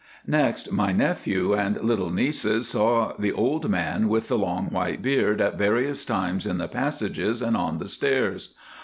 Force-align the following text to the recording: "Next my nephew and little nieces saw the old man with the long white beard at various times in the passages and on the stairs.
"Next 0.25 0.71
my 0.71 0.91
nephew 0.91 1.53
and 1.53 1.79
little 1.83 2.09
nieces 2.09 2.69
saw 2.69 3.13
the 3.19 3.31
old 3.31 3.69
man 3.69 4.09
with 4.09 4.29
the 4.29 4.35
long 4.39 4.71
white 4.71 5.03
beard 5.03 5.39
at 5.39 5.59
various 5.59 6.03
times 6.05 6.47
in 6.47 6.57
the 6.57 6.67
passages 6.67 7.39
and 7.39 7.55
on 7.55 7.77
the 7.77 7.87
stairs. 7.87 8.55